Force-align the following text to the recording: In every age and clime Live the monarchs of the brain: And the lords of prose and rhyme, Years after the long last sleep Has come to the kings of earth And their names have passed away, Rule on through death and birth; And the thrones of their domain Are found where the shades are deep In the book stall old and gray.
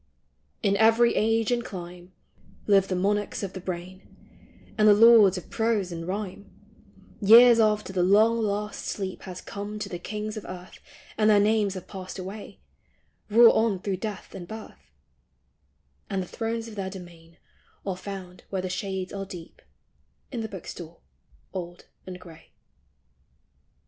In 0.63 0.75
every 0.77 1.13
age 1.15 1.51
and 1.51 1.63
clime 1.63 2.11
Live 2.65 2.87
the 2.87 2.95
monarchs 2.95 3.43
of 3.43 3.53
the 3.53 3.59
brain: 3.61 4.01
And 4.75 4.87
the 4.87 4.95
lords 4.95 5.37
of 5.37 5.51
prose 5.51 5.91
and 5.91 6.07
rhyme, 6.07 6.49
Years 7.21 7.59
after 7.59 7.93
the 7.93 8.01
long 8.01 8.39
last 8.39 8.83
sleep 8.87 9.21
Has 9.29 9.41
come 9.41 9.77
to 9.77 9.89
the 9.89 9.99
kings 9.99 10.37
of 10.37 10.45
earth 10.45 10.79
And 11.19 11.29
their 11.29 11.39
names 11.39 11.75
have 11.75 11.87
passed 11.87 12.17
away, 12.17 12.57
Rule 13.29 13.51
on 13.51 13.77
through 13.79 13.97
death 13.97 14.33
and 14.33 14.47
birth; 14.47 14.89
And 16.09 16.23
the 16.23 16.27
thrones 16.27 16.67
of 16.67 16.73
their 16.73 16.89
domain 16.89 17.37
Are 17.85 17.95
found 17.95 18.43
where 18.49 18.63
the 18.63 18.69
shades 18.69 19.13
are 19.13 19.27
deep 19.27 19.61
In 20.31 20.41
the 20.41 20.49
book 20.49 20.65
stall 20.65 21.03
old 21.53 21.85
and 22.07 22.19
gray. 22.19 22.49